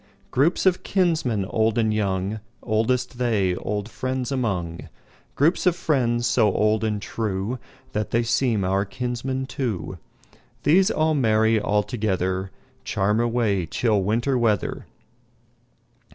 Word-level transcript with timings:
Groups 0.31 0.65
of 0.65 0.81
kinsmen, 0.81 1.45
old 1.45 1.77
and 1.77 1.93
young, 1.93 2.39
Oldest 2.63 3.19
they 3.19 3.55
old 3.57 3.87
friends 3.87 4.31
among; 4.31 4.89
Groups 5.35 5.67
of 5.67 5.75
friends, 5.75 6.25
so 6.25 6.51
old 6.51 6.83
and 6.83 6.99
trueThat 6.99 8.09
they 8.09 8.23
seem 8.23 8.63
our 8.63 8.83
kinsmen 8.83 9.45
too; 9.45 9.99
These 10.63 10.89
all 10.89 11.13
merry 11.13 11.59
all 11.59 11.83
togetherCharm 11.83 13.23
away 13.23 13.67
chill 13.67 14.01
Winter 14.01 14.39
weather. 14.39 14.87